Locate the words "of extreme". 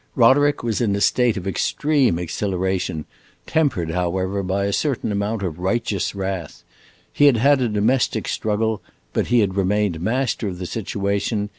1.37-2.17